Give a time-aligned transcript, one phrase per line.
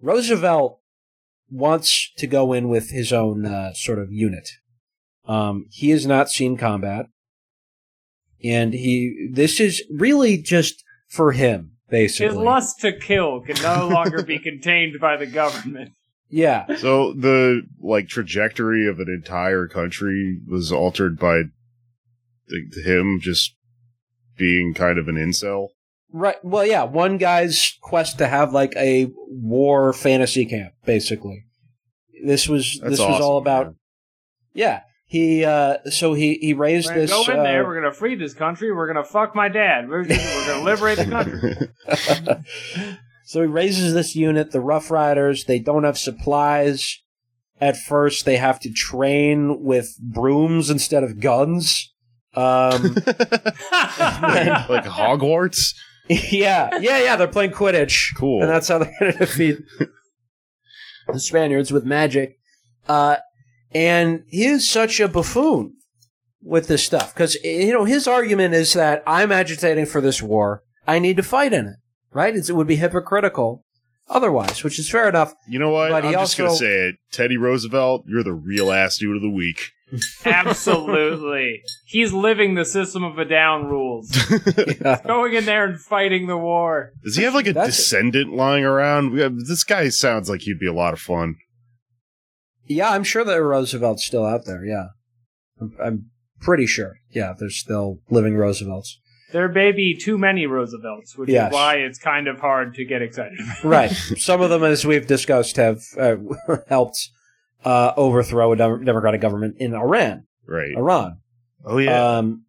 [0.00, 0.80] Roosevelt
[1.50, 4.48] wants to go in with his own uh, sort of unit.
[5.26, 7.06] Um, he has not seen combat,
[8.42, 12.26] and he this is really just for him, basically.
[12.26, 15.92] His lust to kill can no longer be contained by the government.
[16.30, 21.44] Yeah, So the like trajectory of an entire country was altered by
[22.48, 23.54] the, him just
[24.36, 25.68] being kind of an incel.
[26.12, 26.36] Right.
[26.42, 31.44] Well, yeah, one guy's quest to have like a war fantasy camp, basically.
[32.24, 33.66] This was That's this was awesome, all about.
[33.66, 33.74] man.
[34.54, 37.10] Yeah, he uh, so he he raised We're gonna this.
[37.26, 37.62] go in there.
[37.64, 38.72] uh, We're gonna free this country.
[38.72, 39.88] We're gonna fuck my dad.
[39.88, 41.04] We're, we're gonna liberate the
[42.36, 42.44] country.
[43.24, 45.44] so he raises this unit, the Rough Riders.
[45.44, 46.98] They don't have supplies.
[47.60, 51.92] At first, they have to train with brooms instead of guns.
[52.34, 52.82] Um,
[53.72, 55.74] like Hogwarts.
[56.30, 57.16] yeah, yeah, yeah.
[57.16, 58.14] They're playing Quidditch.
[58.16, 58.42] Cool.
[58.42, 59.58] and that's how they're going to defeat
[61.08, 62.38] the Spaniards with magic.
[62.88, 63.16] Uh,
[63.72, 65.74] and he's such a buffoon
[66.42, 70.62] with this stuff because you know his argument is that I'm agitating for this war.
[70.86, 71.76] I need to fight in it,
[72.12, 72.34] right?
[72.34, 73.64] It's, it would be hypocritical
[74.08, 75.34] otherwise, which is fair enough.
[75.46, 75.90] You know what?
[75.90, 76.96] But he I'm just gonna also- say it.
[77.12, 79.72] Teddy Roosevelt, you're the real ass dude of the week.
[80.24, 81.62] Absolutely.
[81.86, 84.10] He's living the system of a down rules.
[84.80, 85.00] Yeah.
[85.04, 86.92] Going in there and fighting the war.
[87.02, 89.12] Does he have like a That's- descendant lying around?
[89.12, 91.36] We have- This guy sounds like he'd be a lot of fun.
[92.66, 94.64] Yeah, I'm sure that Roosevelt's still out there.
[94.64, 94.88] Yeah,
[95.60, 96.96] I'm, I'm pretty sure.
[97.10, 99.00] Yeah, there's still living Roosevelts.
[99.32, 101.50] There may be too many Roosevelts, which Yes.
[101.50, 103.38] is why it's kind of hard to get excited.
[103.64, 103.90] right.
[103.90, 106.16] Some of them, as we've discussed, have uh,
[106.68, 107.10] helped
[107.64, 110.24] uh, overthrow a dem- democratic government in Iran.
[110.46, 110.76] Right.
[110.76, 111.18] Iran.
[111.64, 112.18] Oh yeah.
[112.18, 112.44] Um,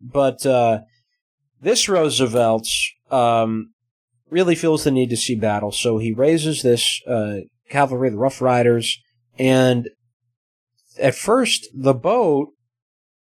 [0.00, 0.80] but uh,
[1.60, 2.68] this Roosevelt
[3.10, 3.72] um,
[4.30, 7.38] really feels the need to see battle, so he raises this uh,
[7.70, 8.98] cavalry, the Rough Riders,
[9.38, 9.88] and
[10.98, 12.48] at first the boat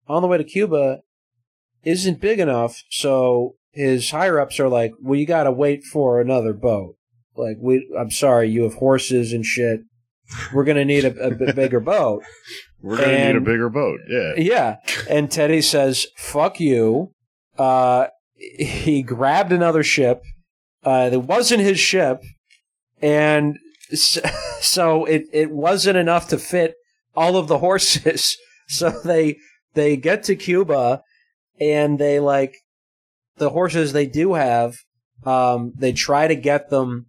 [0.08, 1.00] on the way to Cuba
[1.84, 6.20] isn't big enough, so his higher ups are like, "Well, you got to wait for
[6.22, 6.96] another boat."
[7.36, 9.82] Like, we, I'm sorry, you have horses and shit.
[10.54, 12.24] We're gonna need a, a bigger boat.
[12.82, 14.00] We're gonna need a bigger boat.
[14.08, 14.34] Yeah.
[14.38, 14.76] Yeah.
[15.10, 17.12] And Teddy says, fuck you.
[17.58, 20.22] Uh, he grabbed another ship.
[20.84, 22.22] Uh, that wasn't his ship.
[23.02, 23.58] And
[23.92, 26.76] so it, it wasn't enough to fit
[27.16, 28.38] all of the horses.
[28.68, 29.38] So they,
[29.76, 31.04] they get to Cuba
[31.60, 32.56] and they like
[33.38, 34.74] the horses they do have.
[35.24, 37.06] Um, they try to get them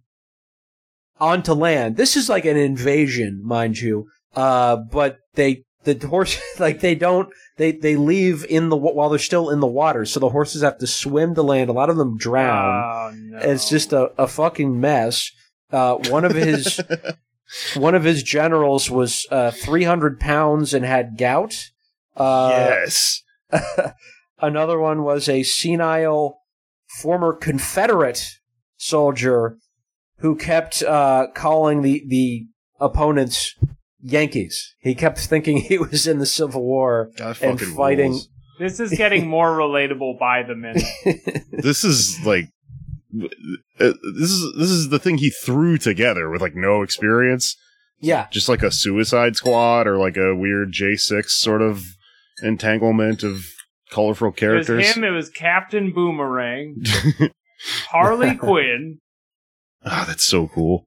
[1.19, 1.97] onto land.
[1.97, 4.07] This is like an invasion, mind you.
[4.35, 9.19] Uh, but they, the horse, like they don't, they, they leave in the, while they're
[9.19, 10.05] still in the water.
[10.05, 11.69] So the horses have to swim to land.
[11.69, 12.83] A lot of them drown.
[12.83, 13.37] Oh, no.
[13.39, 15.31] It's just a, a fucking mess.
[15.71, 16.79] Uh, one of his,
[17.75, 21.71] one of his generals was, uh, 300 pounds and had gout.
[22.15, 23.23] Uh, yes.
[24.39, 26.39] Another one was a senile
[27.01, 28.37] former Confederate
[28.77, 29.57] soldier
[30.19, 32.47] who kept uh, calling the the
[32.79, 33.55] opponents
[34.01, 34.75] Yankees.
[34.79, 37.11] He kept thinking he was in the Civil War.
[37.17, 38.29] God and fighting- rules.
[38.59, 40.83] This is getting more relatable by the minute.
[41.51, 42.45] This is like.
[43.15, 43.27] uh,
[43.79, 47.55] This is this is the thing he threw together with like no experience,
[47.99, 51.83] yeah, just like a Suicide Squad or like a weird J six sort of
[52.41, 53.45] entanglement of
[53.91, 54.95] colorful It was characters.
[54.95, 56.83] him, it was Captain Boomerang,
[57.91, 58.99] Harley Quinn,
[59.83, 60.85] Ah, that's so cool.